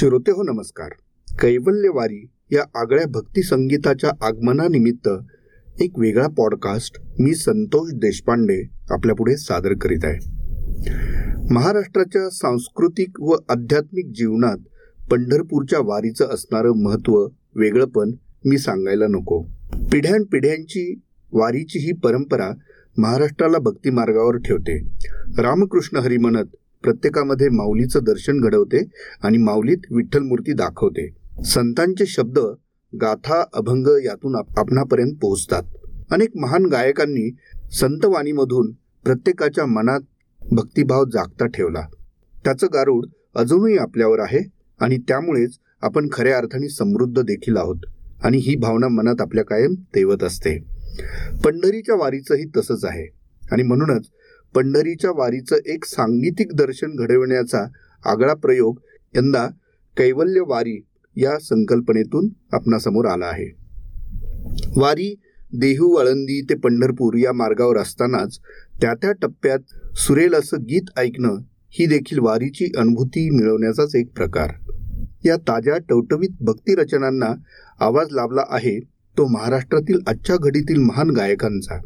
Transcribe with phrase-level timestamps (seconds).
[0.00, 0.90] श्रोते हो नमस्कार.
[1.38, 5.08] कैवल्यवारी या आगळ्या भक्ती संगीताच्या आगमनानिमित्त
[5.80, 10.30] एक वेगळा पॉडकास्ट मी संतोष देशपांडे आपल्यापुढे सादर करीत आहे.
[11.50, 14.58] महाराष्ट्राच्या सांस्कृतिक व आध्यात्मिक जीवनात
[15.10, 18.10] पंढरपूरच्या वारीचं असणारं महत्त्व वेगळंपण
[18.44, 19.42] मी सांगायला नको.
[19.92, 21.00] पिढ्यानपिढ्यांची
[21.32, 22.50] वारीची ही परंपरा
[22.98, 24.82] महाराष्ट्राला भक्ती मार्गावर ठेवते.
[25.38, 28.82] रामकृष्ण हरी म्हणत प्रत्येकामध्ये माऊलीचं दर्शन घडवते
[29.22, 31.08] आणि माऊलीत विठ्ठल मूर्ती दाखवते.
[31.44, 32.38] संतांचे शब्द
[32.92, 35.62] गाथा अभंग यातून आपणापर्यंत पोहोचतात.
[36.10, 37.30] अनेक महान गायकांनी
[37.72, 38.72] संतवाणीमधून
[39.04, 40.00] प्रत्येकाच्या मनात
[40.40, 41.80] भक्तिभाव जागता ठेवला.
[42.44, 44.40] त्याचं गारूड अजूनही आपल्यावर आहे
[44.80, 47.86] आणि त्यामुळेच आपण खऱ्या अर्थाने समृद्ध देखील आहोत
[48.24, 50.58] आणि ही भावना मनात आपल्या कायम तेवत असते.
[51.44, 53.06] पंढरीच्या वारीचंही तसंच आहे
[53.52, 54.08] आणि म्हणूनच
[54.54, 57.64] पंढरीच्या वारीचं एक सांगीतिक दर्शन घडविण्याचा
[58.04, 58.80] आगळा प्रयोग
[59.16, 59.46] यंदा
[59.96, 60.80] कैवल्य वारी
[61.16, 63.50] या संकल्पनेतून आपणासमोर आला आहे.
[64.76, 65.14] वारी
[65.52, 68.38] देहू आळंदी ते पंढरपूर या मार्गावर असतानाच
[68.80, 71.36] त्या त्या टप्प्यात सुरेल असं गीत ऐकणं
[71.70, 74.50] ही देखील वारीची अनुभूती मिळवण्याचाच एक प्रकार.
[75.24, 77.34] या ताज्या टवटवीत भक्तिरचनांना
[77.80, 78.78] आवाज लाभला आहे
[79.16, 81.78] तो महाराष्ट्रातील आजच्या घडीतील महान गायकांचा.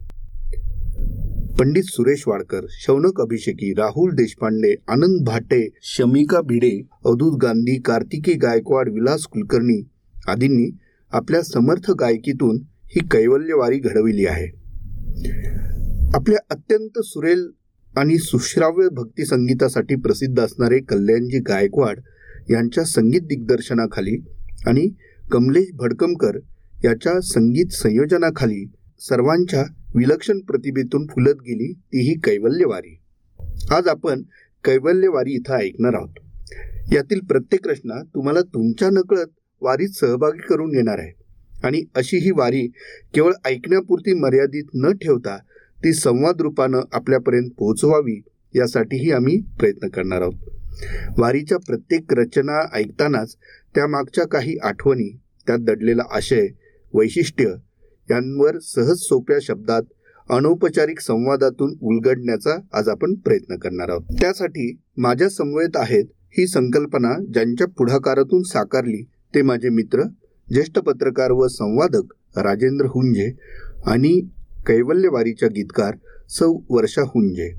[1.58, 6.70] पंडित सुरेश वाडकर शौनक अभिषेकी राहुल देशपांडे आनंद भाटे शमिका भिडे
[7.06, 9.80] अवधूत गांधी कार्तिकी गायकवाड विलास कुलकर्णी
[10.28, 10.70] आदींनी
[11.12, 12.56] आपल्या समर्थ गायकीतून
[12.94, 14.46] ही कैवल्यवारी घडविली आहे.
[16.14, 17.48] आपल्या अत्यंत सुरेल
[17.96, 22.00] आणि सुश्राव्य भक्ती संगीतासाठी प्रसिद्ध असणारे कल्याणजी गायकवाड
[22.50, 24.16] यांच्या संगीत दिग्दर्शनाखाली
[24.66, 24.88] आणि
[25.32, 26.38] कमलेश भडकमकर
[26.84, 28.64] याच्या संगीत संयोजनाखाली
[28.98, 32.98] सर्वांच्या विलक्षण प्रतिभेतून फुलत गेली ती ही कैवल्यवारी.
[33.70, 34.22] आज आपण
[34.64, 36.14] कैवल्यवारी इथं ऐकणार आहोत.
[36.92, 39.26] यातील प्रत्येक रचना तुम्हाला तुमच्या नकळत
[39.60, 41.12] वारीत सहभागी करून घेणार आहे.
[41.64, 42.66] आणि अशी ही वारी
[43.14, 45.36] केवळ ऐकण्यापुरती मर्यादित न ठेवता
[45.84, 48.22] ती संवाद रूपानं आपल्यापर्यंत पोहोचवावी
[48.54, 50.34] यासाठीही आम्ही प्रयत्न करणार आहोत.
[51.18, 53.36] वारीच्या प्रत्येक रचना ऐकतानाच
[53.74, 56.46] त्यामागच्या काही आठवणी त्यात दडलेला आशय
[56.94, 57.54] वैशिष्ट्य
[58.10, 59.82] यांवर सहज सोप्या शब्दात
[60.30, 64.02] अनौपचारिक संवादातून उलगडण्याचा आज आपण प्रयत्न करणार आहोत.
[64.20, 66.04] त्यासाठी माझ्या समवेत आहेत
[66.38, 69.02] ही संकल्पना ज्यांच्या पुढाकारातून साकारली
[69.34, 70.02] ते माझे मित्र
[70.52, 73.32] ज्येष्ठ पत्रकार व संवादक राजेंद्र हुंजे
[73.86, 74.20] आणि
[74.66, 75.94] कैवल्यवारीच्या गीतकार
[76.28, 77.52] सौ वर्षा हुंजे.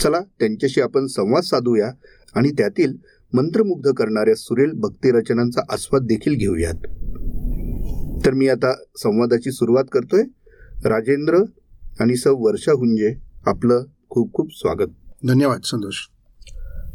[0.00, 1.90] चला त्यांच्याशी आपण संवाद साधूया
[2.34, 2.94] आणि त्यातील
[3.32, 6.86] मंत्रमुग्ध करणाऱ्या सुरेल भक्तिरचनांचा आस्वाद देखील घेऊयात.
[8.26, 10.22] तर मी आता संवादाची सुरुवात करतोय.
[10.84, 11.36] राजेंद्र
[12.00, 13.14] आणि सौ वर्षा हुंजे
[13.46, 14.88] आपलं खूप खूप स्वागत.
[15.28, 15.94] धन्यवाद संतोष.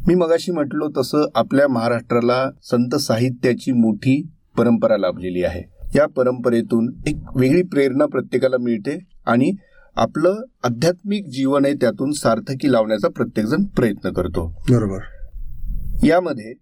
[0.08, 5.88] मी मगाशी म्हटलो तसं आपल्या महाराष्ट्राला संत साहित्याची मोठी परंपरा लाभलेली आहे.
[5.96, 9.52] या परंपरेतून एक वेगळी प्रेरणा प्रत्येकाला मिळते आणि
[9.96, 14.64] आपलं आध्यात्मिक जीवन आहे त्यातून सार्थकी लावण्याचा प्रत्येकजण प्रयत्न करतो.
[14.70, 15.00] बरोबर.
[16.08, 16.54] यामध्ये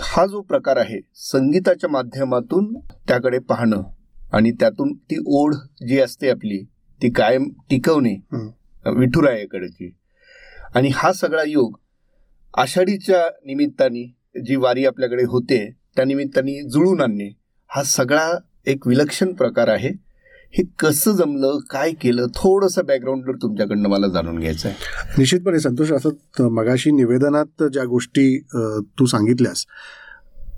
[0.00, 2.78] हा जो प्रकार आहे संगीताच्या माध्यमातून
[3.08, 3.82] त्याकडे पाहणं
[4.32, 5.54] आणि त्यातून ती ओढ
[5.88, 6.62] जी असते आपली
[7.00, 8.14] ती कायम टिकवणे
[8.96, 9.90] विठुरायाकडची.
[10.74, 11.78] आणि हा सगळा योग
[12.54, 14.04] आषाढीच्या निमित्ताने
[14.44, 15.64] जी वारी आपल्याकडे होते
[15.96, 17.28] त्या निमित्ताने जुळून आणणे
[17.70, 18.30] हा सगळा
[18.66, 19.88] एक विलक्षण प्रकार आहे.
[20.54, 24.76] हे कसं जमलं काय केलं थोडंसं बॅकग्राऊंडवर तुमच्याकडनं मला जाणून घ्यायचं आहे.
[25.18, 28.38] निश्चितपणे संतोष असं मगाशी निवेदनात ज्या गोष्टी
[28.98, 29.64] तू सांगितल्यास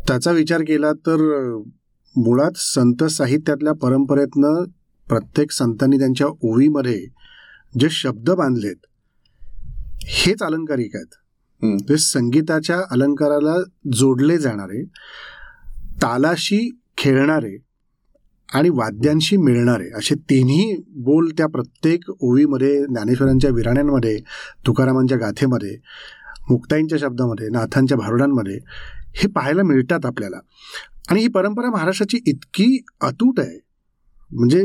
[0.08, 1.20] त्याचा विचार केला तर
[2.16, 4.64] मुळात संत साहित्यातल्या परंपरेतनं
[5.08, 7.06] प्रत्येक संतांनी त्यांच्या ओवीमध्ये
[7.78, 8.86] जे शब्द बांधलेत
[10.04, 11.14] हेच अलंकारिक आहेत.
[11.90, 13.56] ते संगीताच्या अलंकाराला
[13.92, 14.82] जोडले जाणारे
[16.02, 17.56] तालाशी खेळणारे
[18.54, 24.18] आणि वाद्यांशी मिळणारे असे तिन्ही बोल त्या प्रत्येक ओवीमध्ये ज्ञानेश्वरांच्या विराण्यांमध्ये
[24.66, 25.76] तुकारामांच्या गाथेमध्ये
[26.50, 28.58] मुक्ताईंच्या शब्दामध्ये नाथांच्या भारुडांमध्ये
[29.16, 30.36] हे पाहायला मिळतात आपल्याला.
[31.10, 33.60] आणि ही परंपरा महाराष्ट्राची इतकी अतूट आहे.
[34.32, 34.64] म्हणजे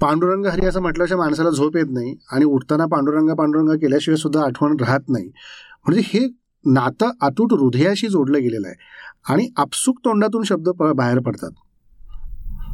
[0.00, 4.76] पांडुरंग हरी असं म्हटल्याशिवाय माणसाला झोप येत नाही आणि उठताना पांडुरंग पांडुरंग केल्याशिवाय सुद्धा आठवण
[4.80, 5.26] राहत नाही.
[5.86, 6.26] म्हणजे हे
[6.64, 8.76] नातं अतूट हृदयाशी जोडलं गेलेलं आहे.
[9.32, 11.50] आणि आपसूक तोंडातून शब्द प बाहेर पडतात.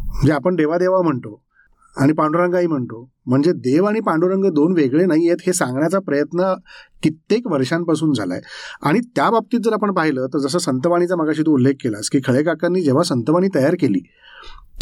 [0.09, 1.43] म्हणजे आपण देवादेवा म्हणतो.
[1.97, 6.53] आणि पांडुरंगाही म्हणतो म्हणजे देव आणि पांडुरंग दोन वेगळे नाही आहेत हे सांगण्याचा प्रयत्न
[7.03, 11.55] कित्येक वर्षांपासून झाला आहे आणि त्या बाबतीत जर आपण पाहिलं तर जसं संतवाणीचा मगाशी तू
[11.55, 14.01] उल्लेख केलास की खळे काकांनी जेव्हा संतवाणी तयार केली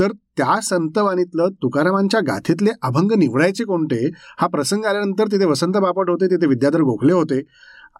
[0.00, 4.06] तर त्या संतवाणीतलं तुकारामांच्या गाथेतले अभंग निवडायचे कोणते
[4.38, 7.42] हा प्रसंग आल्यानंतर तिथे वसंत बापट होते तिथे विद्याधर गोखले होते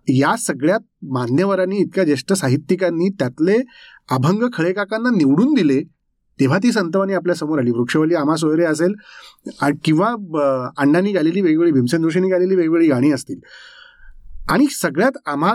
[0.09, 0.81] या सगळ्यात
[1.13, 3.57] मान्यवरांनी इतक्या ज्येष्ठ साहित्यिकांनी त्यातले
[4.11, 5.81] अभंग खळे काकांना निवडून दिले
[6.41, 7.71] तेव्हा ती संतवाणी आपल्यासमोर आली.
[7.71, 8.95] वृक्षवली आमा सोयरे असेल
[9.85, 10.09] किंवा
[10.79, 13.41] अण्णांनी गालेली वेगवेगळी भीमसेन जोशींनी गालेली वेगवेगळी गाणी असतील.
[14.49, 15.53] आणि सगळ्यात आम्हा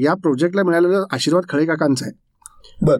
[0.00, 2.18] या प्रोजेक्टला मिळालेला आशीर्वाद खळे काकांचा आहे.
[2.82, 2.96] बर.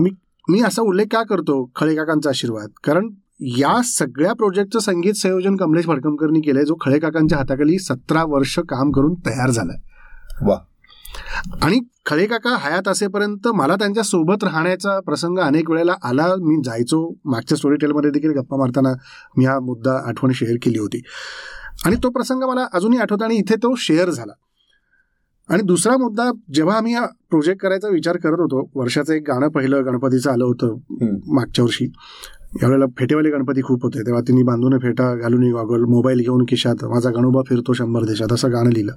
[0.00, 0.10] मी
[0.48, 2.68] मी असा उल्लेख का करतो खळे काकांचा आशीर्वाद?
[2.84, 3.08] कारण
[3.40, 8.90] या सगळ्या प्रोजेक्टचं संगीत संयोजन कमलेश भडकमकरनी केलंय जो खळे काकांच्या हाताखाली सतरा वर्ष काम
[8.90, 9.76] करून तयार झालाय.
[10.46, 10.56] वा.
[11.62, 16.26] आणि खळे काका हयात असेपर्यंत मला त्यांच्यासोबत राहण्याचा प्रसंग अनेक वेळेला आला.
[16.38, 17.14] मी जायचो.
[17.24, 18.92] मागच्या स्टोरी टेलमध्ये देखील गप्पा मारताना
[19.36, 21.02] मी हा मुद्दा आठवण शेअर केली होती.
[21.86, 24.32] आणि तो प्रसंग मला अजूनही आठवतो आणि इथे तो शेअर झाला.
[25.48, 29.84] आणि दुसरा मुद्दा जेव्हा आम्ही हा प्रोजेक्ट करायचा विचार करत होतो वर्षाचं एक गाणं पहिलं
[29.84, 30.76] गणपतीचं आलं होतं.
[31.26, 31.92] मागच्या वर्षी.
[32.62, 34.00] यावेळेला फेटेवाले गणपती खूप होते.
[34.06, 38.52] तेव्हा तिने बांधून फेटा घालून गॉगल मोबाईल घेऊन खिशात माझा गणोबा फिरतो शंभर देशात असं
[38.52, 38.92] गाणं लिहिलं.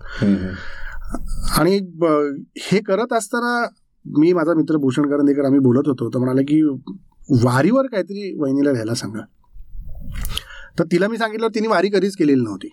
[1.57, 3.67] आणि ब- हे करत असताना
[4.17, 6.09] मी माझा मित्र भूषण करंदेकर आम्ही बोलत होतो.
[6.09, 6.61] तर म्हणाले की
[7.43, 9.19] वारीवर काहीतरी वहिनीला लिहायला सांगा.
[10.79, 12.67] तर तिला मी सांगितलं तिने वारी कधीच केलेली नव्हती.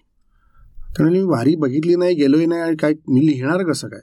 [0.99, 4.01] तर मी वारी बघितली नाही गेलोही नाही आणि काय मी लिहिणार कसं काय?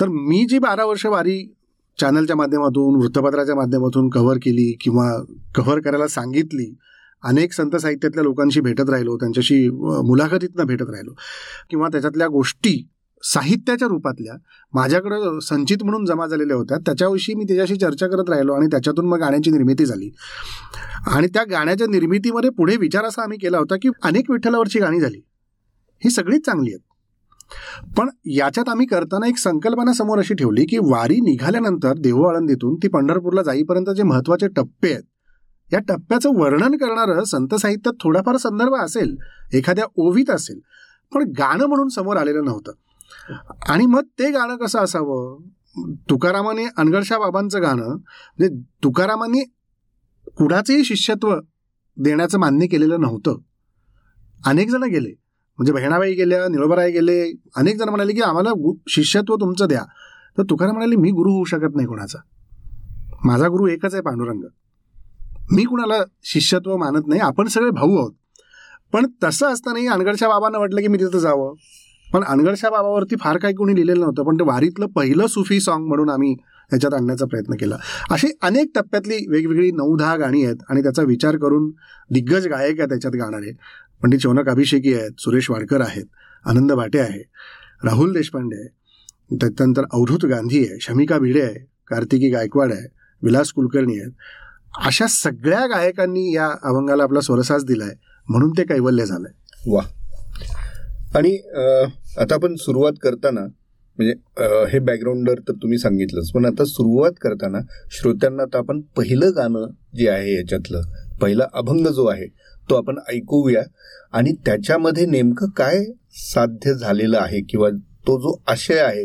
[0.00, 1.54] तर मी जी बारा वर्ष वारी
[2.00, 5.24] चॅनलच्या माध्यमातून वृत्तपत्राच्या माध्यमातून कव्हर केली किंवा
[5.54, 6.76] कव्हर करायला सांगितली
[7.22, 9.70] अनेक संत साहित्यातल्या लोकांशी भेटत राहिलो त्यांच्याशी
[10.04, 11.12] मुलाखतीतनं भेटत राहिलो
[11.70, 12.88] किंवा त्याच्यातल्या गोष्टी
[13.22, 14.34] साहित्याच्या रूपातल्या.
[14.74, 16.78] माझ्याकडं संचित म्हणून जमा झालेल्या होत्या.
[16.78, 20.10] त्याच्याविषयी मी त्याच्याशी चर्चा करत राहिलो आणि त्याच्यातून मग गाण्याची निर्मिती झाली.
[21.06, 25.20] आणि त्या गाण्याच्या निर्मितीमध्ये पुढे विचार असा आम्ही केला होता की अनेक विठ्ठलावरची गाणी झाली.
[26.04, 26.80] ही सगळीच चांगली आहेत.
[27.98, 32.88] पण याच्यात आम्ही करताना एक संकल्पना समोर अशी ठेवली की वारी निघाल्यानंतर देहू आळंदीतून ती
[32.88, 35.02] पंढरपूरला जाईपर्यंत जे महत्त्वाचे टप्पे आहेत
[35.72, 39.16] या टप्प्याचं वर्णन करणारं संत साहित्यात थोडाफार संदर्भ असेल
[39.52, 40.60] एखाद्या ओवीत असेल.
[41.14, 42.72] पण गाणं म्हणून समोर आलेलं नव्हतं.
[43.68, 45.42] आणि मग ते गाणं कसं असावं?
[46.10, 49.40] तुकारामाने अनगडशा बाबांचं गाणं म्हणजे तुकारामांनी
[50.36, 51.36] कुणाचंही शिष्यत्व
[51.96, 53.38] देण्याचं मान्य केलेलं नव्हतं.
[54.46, 55.10] अनेक जण गेले.
[55.58, 59.82] म्हणजे बहिणाबाई गेल्या निळोबाराई गेले अनेक जण म्हणाले की आम्हाला गु- शिष्यत्व तुमचं द्या.
[60.38, 62.18] तर तुकाराम म्हणाले मी गुरु होऊ शकत नाही कोणाचा.
[63.24, 64.42] माझा गुरु एकच आहे पांडुरंग.
[65.52, 67.20] मी कुणाला शिष्यत्व मानत नाही.
[67.20, 68.12] आपण सगळे भाऊ आहोत.
[68.92, 71.54] पण तसं असतानाही अनगडच्या बाबांना वाटलं की मी तिथं जावं.
[72.12, 76.10] पण अनगडशा बाबावरती फार काही कोणी लिहिलेलं नव्हतं पण ते वारीतलं पहिलं सुफी सॉन्ग म्हणून
[76.10, 76.32] आम्ही
[76.70, 77.76] ह्याच्यात आणण्याचा प्रयत्न केला.
[78.10, 81.70] अशी अनेक टप्प्यातली वेगवेगळी नऊ दहा गाणी आहेत आणि त्याचा विचार करून
[82.10, 83.52] दिग्गज गायक आहेत त्याच्यात गाणारे.
[84.02, 86.04] पंडित शौनक अभिषेकी आहेत सुरेश वाडकर आहेत
[86.44, 87.22] आनंद भाटे आहे
[87.84, 92.86] राहुल देशपांडे आहे त्याच्यानंतर अवधूत गांधी आहे शमिका भिडे आहे कार्तिकी गायकवाड आहे
[93.22, 94.10] विलास कुलकर्णी आहेत.
[94.86, 97.94] अशा सगळ्या गायकांनी या अभंगाला आपला स्वरसाज दिलाय
[98.28, 99.32] म्हणून ते कैवल्य झालंय.
[99.66, 99.82] वा
[101.16, 101.36] आणि
[102.18, 103.40] आता आपण सुरुवात करताना
[103.98, 104.14] म्हणजे
[104.72, 107.58] हे बॅकग्राऊंडर तर तुम्ही सांगितलंच पण आता सुरुवात करताना
[107.90, 109.66] श्रोत्यांना आता आपण पहिलं गाणं
[109.96, 110.82] जे आहे याच्यातलं
[111.20, 112.26] पहिला अभंग जो आहे
[112.70, 113.62] तो आपण ऐकूया.
[114.12, 115.84] आणि त्याच्यामध्ये नेमकं काय
[116.24, 117.68] साध्य झालेलं आहे किंवा
[118.06, 119.04] तो जो आशय आहे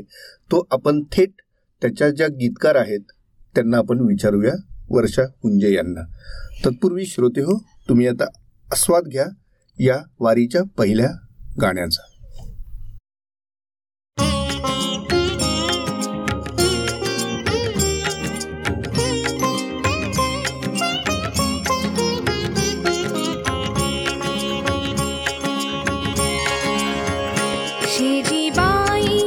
[0.52, 1.32] तो आपण थेट
[1.82, 3.12] त्याच्या ज्या गीतकार आहेत
[3.56, 4.54] त्यांना आपण विचारूया
[4.90, 6.02] वर्षा हुंजे यांना.
[6.66, 7.58] तत्पूर्वी श्रोते हो
[7.90, 8.26] तुम्ही आता
[8.68, 9.26] आस्वाद घ्या
[9.80, 11.10] या वारीच्या पहिल्या
[11.62, 12.02] गाण्याचा.
[27.88, 29.20] शेजीबाई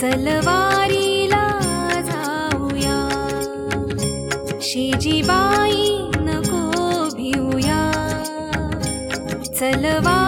[0.00, 1.46] चलवारीला
[2.06, 2.98] जाऊया.
[4.60, 5.45] शेजीबा
[9.76, 10.25] चलवारीला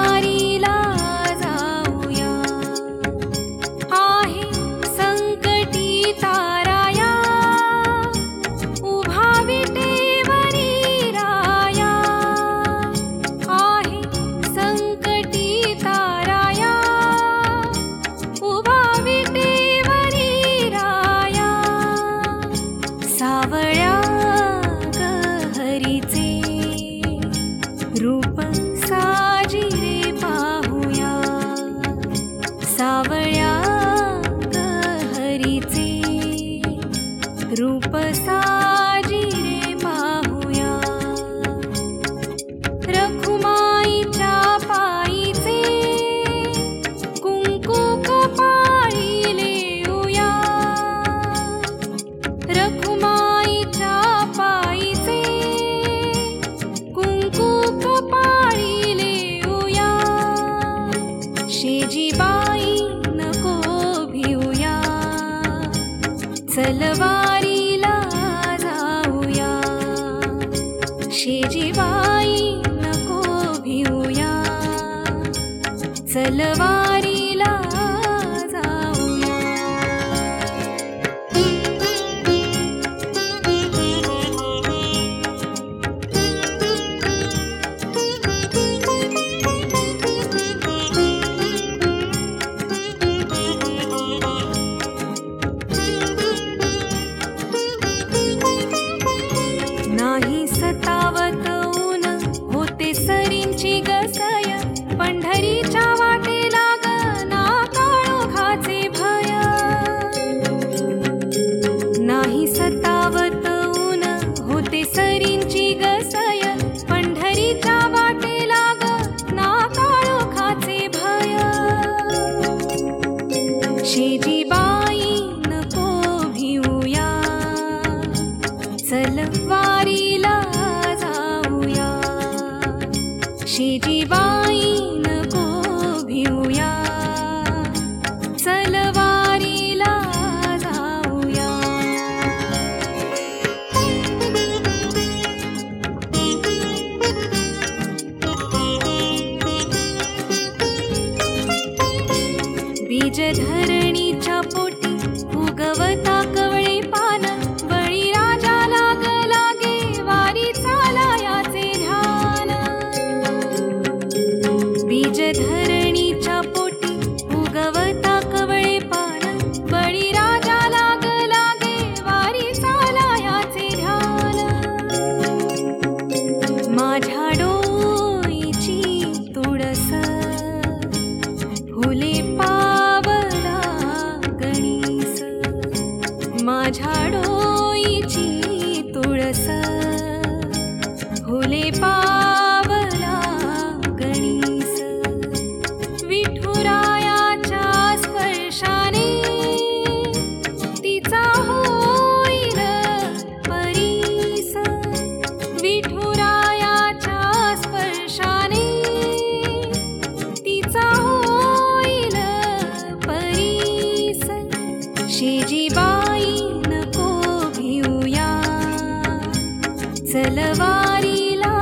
[220.12, 221.56] चलवारीला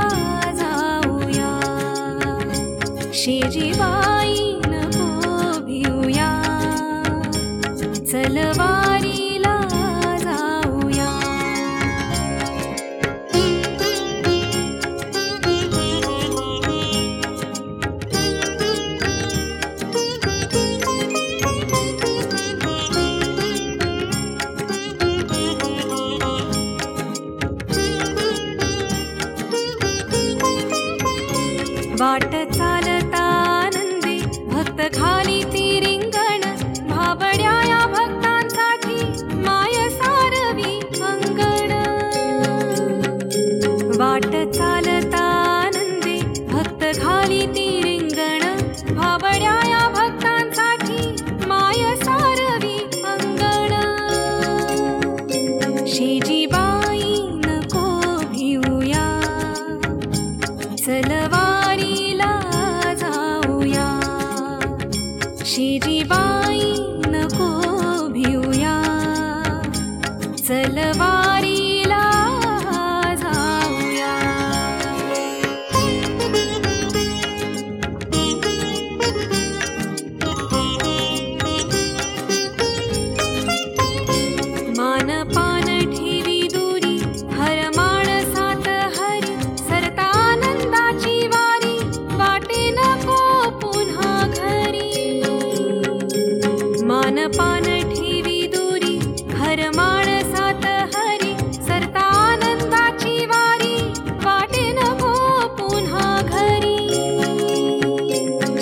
[0.59, 1.51] जाऊया.
[3.13, 4.16] शेजीबाई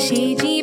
[0.06, 0.55] 奇迹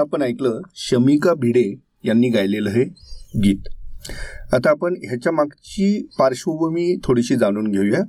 [0.00, 1.64] आत्ता आपण ऐकलं शमिका भिडे
[2.04, 2.84] यांनी गायलेलं हे
[3.42, 3.68] गीत.
[4.52, 8.02] आता आपण ह्याच्या मागची पार्श्वभूमी थोडीशी जाणून घेऊया.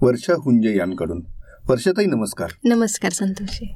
[0.00, 1.22] वर्षा हुंजे यांकडून.
[1.68, 2.50] वर्षाताई नमस्कार.
[2.64, 3.72] नमस्कार संतोषी.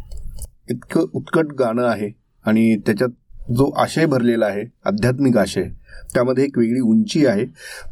[0.71, 2.11] इतकं उत्कट गाणं आहे
[2.45, 5.69] आणि त्याच्यात जो आशय भरलेला आहे आध्यात्मिक आशय
[6.15, 7.45] त्यामध्ये एक वेगळी उंची आहे.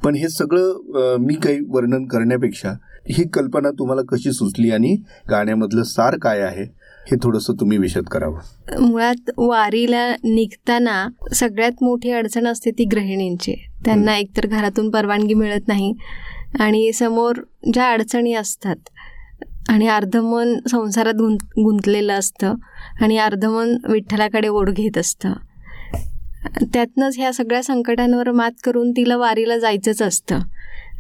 [0.05, 2.73] पण हे सगळं मी काही वर्णन करण्यापेक्षा
[3.11, 4.97] ही कल्पना तुम्हाला कशी सुचली आणि
[5.31, 6.65] गाण्यामधलं सार काय आहे
[7.11, 8.39] हे थोडंसं तुम्ही विशद करावं.
[8.81, 13.55] मुळात वारीला निघताना सगळ्यात मोठी अडचण असते ती गृहिणींची.
[13.85, 15.93] त्यांना एकतर घरातून परवानगी मिळत नाही
[16.61, 17.37] आणि समोर
[17.73, 18.77] ज्या अडचणी असतात
[19.69, 22.55] आणि अर्धमन संसारात गुंत गुंतलेलं असतं
[23.01, 25.33] आणि अर्धमन विठ्ठलाकडे ओढ घेत असतं.
[26.75, 30.39] त्यातनंच ह्या सगळ्या संकटांवर मात करून तिला वारीला जायचंच असतं.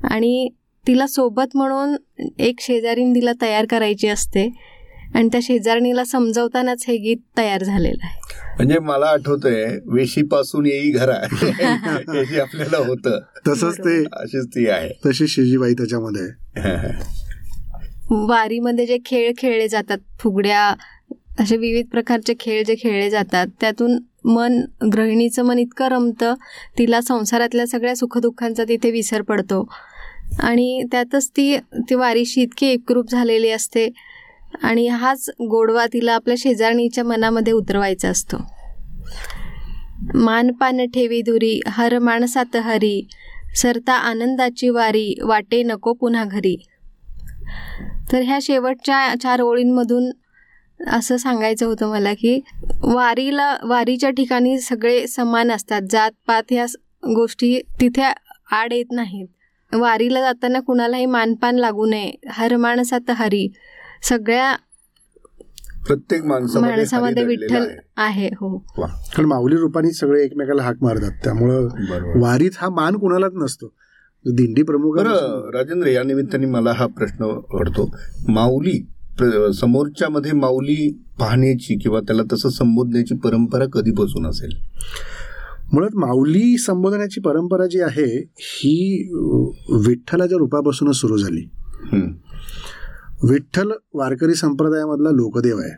[0.04, 0.48] आणि
[0.86, 1.96] तिला सोबत म्हणून
[2.38, 4.50] एक शेजारीन तिला तयार करायची असते.
[5.14, 8.18] आणि त्या शेजारणीला समजवतानाच हे गीत तयार झालेलं आहे.
[8.56, 13.18] म्हणजे मला आठवतंय वेशीपासून येई घरा हे आपल्याला होतं.
[13.48, 14.90] तसंच ते अशीच ती आहे.
[15.06, 16.26] तशी शेजीबाई त्याच्यामध्ये.
[18.10, 20.74] वारीमध्ये जे खेळ खेळले जातात फुगड्या
[21.40, 24.60] असे विविध प्रकारचे खेळ जे खेळले जातात त्यातून मन
[24.92, 26.34] गृहिणीचं मन इतकं रमतं
[26.78, 29.68] तिला संसारातल्या सगळ्या सुखदुःखांचा तिथे विसर पडतो.
[30.40, 33.88] आणि त्यातच ती ती वारीशी इतकी एकरूप झालेली असते.
[34.62, 38.36] आणि हाच गोडवा तिला आपल्या शेजारणीच्या मनामध्ये उतरवायचा असतो.
[40.14, 43.08] मानपान ठेवी दुरी हर माणसात हरी
[43.56, 46.56] सरता आनंदाची वारी वाटे नको पुन्हा घरी.
[48.12, 50.10] तर ह्या शेवटच्या चार ओळींमधून
[50.88, 52.40] असं सांगायचं होतं मला की
[52.82, 55.82] वारीला वारीच्या ठिकाणी सगळे समान असतात.
[55.90, 56.66] जात पात ह्या
[57.14, 58.02] गोष्टी तिथे
[58.52, 59.26] आड येत नाहीत.
[59.74, 62.12] वारीला जाताना कुणालाही मानपान लागू नये.
[62.30, 63.48] हर माणसात हरी
[64.08, 64.56] सगळ्या
[65.86, 68.26] प्रत्येक माणसामध्ये विठ्ठल आहे.
[68.26, 68.64] हो.
[68.78, 68.86] वा.
[68.86, 71.10] कारण माऊली रूपाने सगळे एकमेकाला हाक मारतात.
[71.24, 71.68] त्यामुळं
[72.20, 73.66] वारीत हा मान कोणालाच नसतो.
[74.26, 74.96] दिंडी प्रमुख
[75.54, 77.96] राजेंद्र या निमित्ताने मला हा प्रश्न पडतो.
[78.28, 78.86] माऊली
[79.60, 84.50] समोरच्या मध्ये माऊली पाहण्याची किंवा त्याला तसं संबोधण्याची परंपरा कधीपासून असेल?
[85.72, 89.08] मुळात माऊली संबोधनाची परंपरा जी आहे ही
[89.70, 91.48] विठ्ठलाच्या रूपापासूनच सुरू झाली.
[93.22, 95.70] विठ्ठल वारकरी संप्रदायामधला लोकदेव आहे.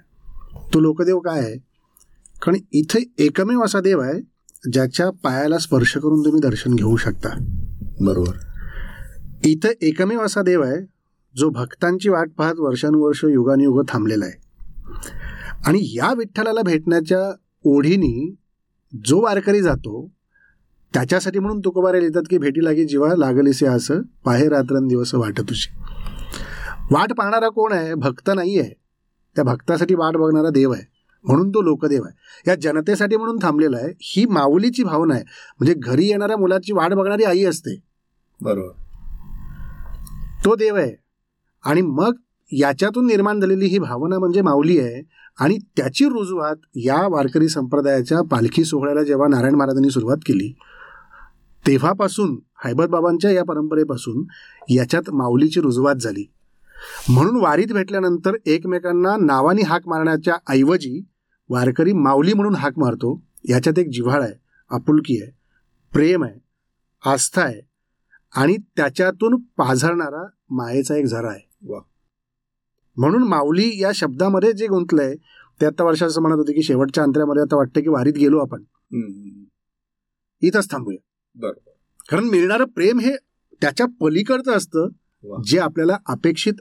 [0.74, 1.56] तो लोकदेव काय आहे?
[2.42, 4.20] कारण इथे एकमेव असा देव आहे
[4.72, 7.28] ज्याच्या पायाला स्पर्श करून तुम्ही दर्शन घेऊ शकता.
[8.00, 8.32] बरोबर.
[9.44, 10.86] इथं एकमेव असा देव आहे
[11.36, 14.46] जो भक्तांची वाट पाहत वर्षानुवर्ष युगानुयुग थांबलेला आहे.
[15.66, 18.34] आणि या विठ्ठलाला भेटण्याच्या ओढीनी
[19.04, 20.10] जो वारकरी जातो
[20.94, 25.70] त्याच्यासाठी म्हणून तुकोबारे लिहितात की भेटी लागी जीवा लागलीसे असं पाहे रात्रंदिवस वाट तुझी
[26.90, 27.94] वाट पाहणारा कोण आहे?
[27.94, 28.70] भक्त नाही आहे
[29.36, 30.82] त्या भक्तासाठी वाट बघणारा देव आहे.
[31.24, 32.50] म्हणून तो लोकदेव आहे.
[32.50, 33.92] या जनतेसाठी म्हणून थांबलेला आहे.
[34.00, 35.24] ही माऊलीची भावना आहे.
[35.60, 37.82] म्हणजे घरी येणाऱ्या मुलाची वाट बघणारी आई असते.
[38.40, 38.72] बरोबर.
[40.44, 40.92] तो देव आहे.
[41.64, 42.14] आणि मग
[42.52, 45.02] याच्यातून निर्माण झालेली ही भावना म्हणजे माऊली आहे.
[45.40, 50.54] आणि त्याची रुजवात या वारकरी संप्रदायाच्या पालखी सोहळ्याला जेव्हा नारायण महाराजांनी सुरुवात केली
[51.66, 54.24] तेव्हापासून हैबत बाबांच्या या परंपरेपासून
[54.72, 56.32] याच्यात माऊलीची रुजवात झाली.
[57.08, 61.00] म्हणून वारीत भेटल्यानंतर एकमेकांना नावानी हाक मारण्याच्या ऐवजी
[61.48, 64.34] वारकरी माऊली म्हणून हाक मारतो याच्यात एक जिव्हाळ आहे
[64.70, 65.30] आपुलकी आहे
[65.92, 66.38] प्रेम आहे
[67.10, 67.60] आस्था आहे
[68.36, 71.80] आणि त्याच्यातून पाझरणारा मायेचा एक झरा आहे वा.
[72.96, 75.14] म्हणून माऊली या शब्दामध्ये जे गुंतलंय
[75.60, 78.62] ते आता वर्षा असं म्हणत होते की शेवटच्या अंतऱ्यामध्ये आता वाटतं की वारीत गेलो आपण.
[80.42, 80.98] इथंच थांबूया
[81.36, 81.70] बरोबर
[82.10, 83.16] कारण मिळणारं प्रेम हे
[83.60, 84.88] त्याच्या पलीकडचं असतं.
[85.46, 86.52] जे आपल्याला अपेक्षित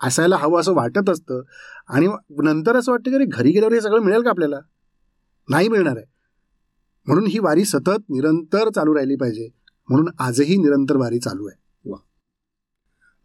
[0.00, 1.42] असायला हवं असं वाटत असतं
[1.88, 4.60] आणि नंतर असं वाटतं की अरे घरी गेल्यावर हे सगळं मिळेल का आपल्याला?
[5.48, 6.06] नाही मिळणार आहे.
[7.06, 9.48] म्हणून ही वारी सतत निरंतर चालू राहिली पाहिजे.
[9.88, 11.62] म्हणून आजही निरंतर वारी चालू आहे.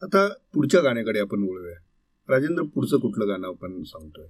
[0.04, 1.76] आता पुढच्या गाण्याकडे आपण वळूया.
[2.30, 4.26] राजेंद्र पुढचं कुठलं गाणं आपण सांगतोय?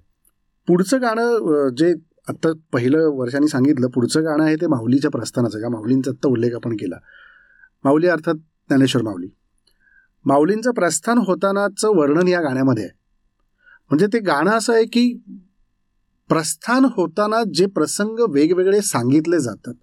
[0.68, 1.96] पुढचं गाणं जे
[2.28, 5.62] आत्ता पहिलं वर्षांनी सांगितलं पुढचं गाणं आहे ते माऊलीच्या प्रस्थानाचं.
[5.62, 6.96] का माऊलींचा आत्ता उल्लेख आपण केला.
[7.84, 9.28] माऊली अर्थात ज्ञानेश्वर माऊली.
[10.28, 12.98] माऊलींचं प्रस्थान होतानाचं वर्णन या गाण्यामध्ये आहे.
[13.90, 15.22] म्हणजे ते गाणं असं आहे की
[16.30, 19.74] प्रस्थान होताना जे प्रसंग वेगवेगळे सांगितले जातात.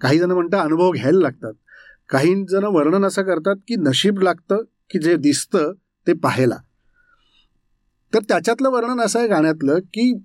[0.00, 1.52] काही जण म्हणतात अनुभव घ्यायला लागतात.
[2.08, 4.56] काही जण वर्णन असं करतात की नशीब लागतं
[4.90, 5.72] की जे दिसतं
[6.06, 6.56] ते पाहायला.
[8.14, 10.24] तर त्याच्यातलं वर्णन असं आहे गाण्यातलं की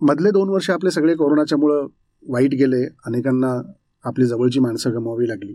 [0.00, 1.86] मधले दोन वर्ष आपले सगळे कोरोनाच्यामुळं
[2.28, 3.72] वाईट गेले अनेकांना
[4.04, 5.54] आपली जवळची माणसं गमावी लागली.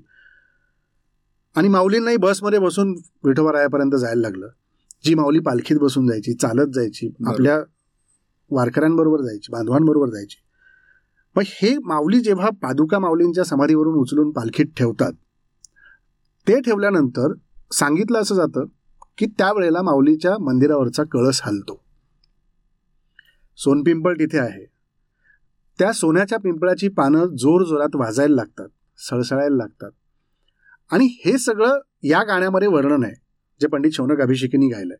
[1.56, 4.48] आणि माऊलींनाही बसमध्ये बसून विठोबारायापर्यंत जायला लागलं.
[5.04, 7.14] जी माऊली पालखीत बसून जायची चालत जायची.
[7.26, 7.60] आपल्या
[8.52, 10.38] वारकऱ्यांबरोबर जायची बांधवांबरोबर जायची.
[11.36, 15.12] मग हे माऊली जेव्हा पादुका माऊलींच्या समाधीवरून उचलून पालखीत ठेवतात
[16.48, 17.34] ते ठेवल्यानंतर
[17.72, 18.66] सांगितलं असं जातं
[19.18, 21.84] की त्यावेळेला माऊलीच्या मंदिरावरचा कळस हलतो.
[23.58, 24.66] सोनपिंपळ तिथे आहे.
[25.80, 29.92] त्या सोन्याच्या पिंपळाची पानं जोर जोरात वाजायला लागतात सळसळायला लागतात.
[30.92, 33.16] आणि हे सगळं या गाण्यामध्ये वर्णन आहे
[33.62, 34.98] जे पंडित शौनक अभिषेकींनी गायलंय.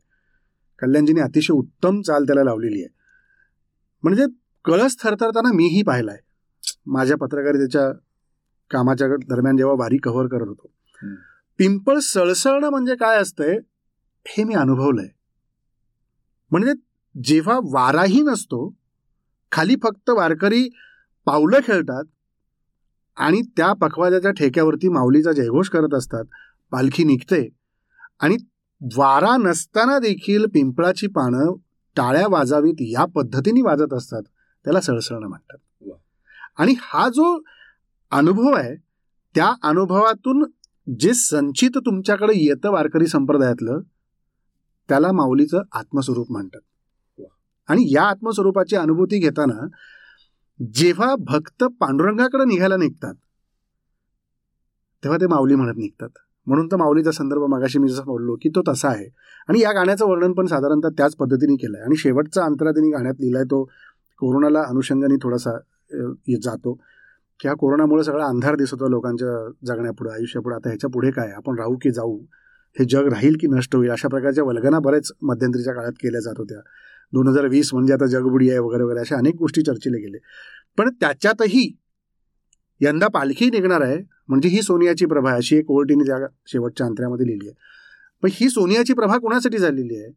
[0.80, 2.94] कल्याणजीने अतिशय उत्तम चाल त्याला लावलेली आहे.
[4.04, 4.26] म्हणजे
[4.66, 6.18] कळस थरथरताना मीही पाहिलाय.
[6.86, 7.92] माझ्या पत्रकारितेच्या
[8.72, 10.72] कामाच्या दरम्यान जेव्हा वारी कव्हर करत होतो.
[11.58, 13.58] पिंपळ सळसळणं म्हणजे काय असतंय
[14.28, 15.08] हे मी अनुभवलंय.
[16.52, 16.74] म्हणजे
[17.24, 18.76] जेव्हा वाराही नसतो
[19.52, 20.70] खाली फक्त वारकरी
[21.26, 22.04] पावलं खेळतात
[23.20, 26.24] आणि त्या पखवाजाच्या ठेक्यावरती माऊलीचा जयघोष करत असतात.
[26.72, 27.50] पालखी निघते.
[28.20, 28.38] आणि
[28.98, 31.54] वारा नसताना देखील पिंपळाची पानं
[31.96, 34.22] टाळ्या वाजावीत या पद्धतीने वाजत असतात.
[34.64, 35.90] त्याला सळसळणं म्हणतात.
[36.58, 37.42] आणि हा जो
[38.12, 38.76] अनुभव आहे
[39.36, 40.44] त्या अनुभवातून
[41.00, 43.80] जे संचित तुमच्याकडे येतं वारकरी संप्रदायातलं
[44.90, 46.60] त्याला माऊलीचं आत्मस्वरूप म्हणतात.
[47.68, 49.68] आणि या आत्मस्वरूपाची अनुभूती घेताना
[50.74, 53.14] जेव्हा भक्त पांडुरंगाकडे निघायला निघतात
[55.04, 56.10] तेव्हा ते माऊली म्हणत निघतात.
[56.48, 59.06] म्हणून तर माऊलीचा संदर्भ मागाशी मी जसं बोललो की तो तसा आहे.
[59.50, 63.36] आणि या गाण्याचं वर्णन पण साधारणतः त्याच पद्धतीने केलं आहे आणि शेवटचा अंतरा त्यांनी गाण्यात
[63.36, 63.64] आहे तो
[64.18, 65.52] कोरोनाला अनुषंगाने थोडासा
[65.94, 66.80] ये- जातो.
[67.40, 70.56] की हा कोरोनामुळे सगळा अंधार दिसत होता लोकांच्या जगण्यापुढे आयुष्यापुढे.
[70.56, 71.32] आता ह्याच्या पुढे काय?
[71.32, 72.20] आपण राहू की जाऊ?
[72.80, 73.90] हे जग राहील की नष्ट होईल?
[73.90, 76.58] अशा प्रकारच्या वल्गना बरेच मध्यंतरीच्या काळात केल्या जात होत्या.
[77.14, 80.18] दोन हजार वीस म्हणजे आता जगबुडी आहे वगैरे वगैरे अशा अनेक गोष्टी चर्चेला गेले.
[80.78, 81.78] पण त्याच्यातही
[82.82, 83.98] यंदा पालखी निघणार आहे.
[84.28, 87.56] म्हणजे ही सोनियाची प्रभा अशी एक ओळ ज्या शेवटच्या अंतऱ्यामध्ये लिहिली आहे.
[88.22, 90.12] पण ही सोनियाची प्रभा कोणासाठी झालेली आहे?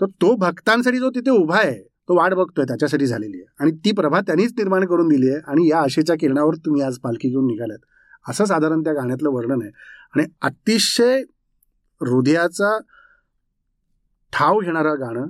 [0.00, 2.64] तर तो भक्तांसाठी जो तिथे उभा आहे तो वाट बघतोय.
[2.64, 3.46] त्याच्यासाठी झालेली आहे.
[3.60, 5.40] आणि ती प्रभा त्यांनीच निर्माण करून दिली आहे.
[5.46, 7.78] आणि या आशेच्या किरणावर तुम्ही आज पालखी घेऊन निघाल्यात
[8.28, 9.70] असं साधारण त्या गाण्यातलं वर्णन आहे.
[10.16, 11.22] आणि अतिशय
[12.00, 12.78] हृदयाचा
[14.32, 15.26] ठाव घेणारं गाणं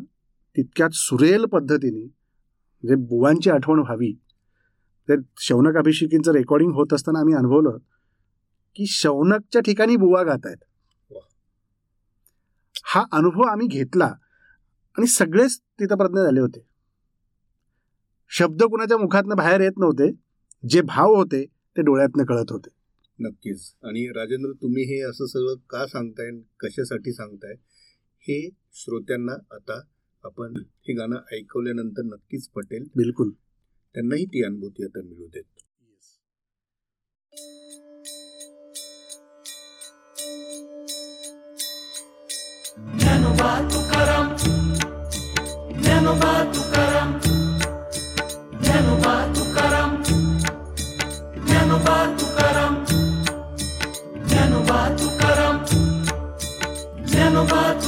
[0.59, 4.13] तितक्यात सुरेल पद्धतीने म्हणजे बुवांची आठवण व्हावी.
[5.09, 7.79] ते शौनक अभिषेकींचं रेकॉर्डिंग होत असताना आम्ही अनुभवलं
[8.75, 10.57] की शौनकच्या ठिकाणी बुवा गात आहेत.
[12.85, 14.07] हा अनुभव आम्ही घेतला
[14.99, 16.67] आणि सगळेच तिथं झाले होते.
[18.29, 20.13] शब्द कुणाच्या मुखातनं बाहेर येत नव्हते
[20.69, 22.69] जे भाव होते ते डोळ्यातनं कळत होते.
[23.19, 23.75] नक्कीच.
[23.83, 27.55] आणि राजेंद्र तुम्ही हे असं सगळं का सांगताय कशासाठी सांगताय
[28.21, 29.81] हे श्रोत्यांना आता
[30.25, 32.85] आपण हे गाणं ऐकवल्यानंतर नक्कीच पटेल.
[32.97, 33.31] बिलकुल.
[33.95, 35.43] त्यांनाही ती अनुभूती आता मिळू देत.
[43.01, 44.37] ज्ञानोबा तुकाराम.
[45.83, 47.19] ज्ञानोबा तुकाराम.
[48.63, 50.03] ज्ञानोबा तुकाराम.
[51.47, 52.85] ज्ञानोबा तुकाराम.
[54.29, 55.65] ज्ञानोबा तुकाराम.
[57.07, 57.88] ज्ञानोबा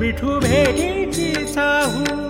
[0.00, 2.29] विठू भेटीची साहू.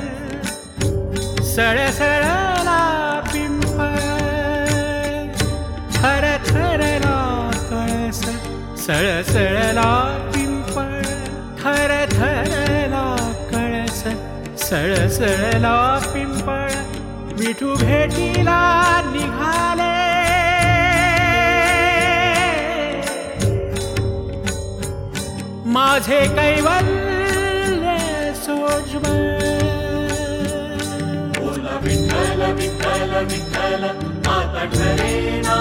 [1.55, 2.81] सळसळला
[3.33, 3.95] पिंपळ.
[5.95, 7.17] थरथरला
[7.69, 8.21] कळस
[8.85, 9.89] सळसळला
[10.35, 11.01] पिंपळ.
[11.61, 13.05] थरथरला
[13.51, 14.03] कळस
[14.69, 15.77] सळसळला
[16.13, 16.69] पिंपळ.
[17.39, 18.61] मिठू भेटीला
[19.05, 19.91] निघाले.
[25.73, 27.87] माझे कैवल्य
[28.35, 29.40] सोज्वल
[32.59, 33.87] ल
[34.27, 35.51] आसला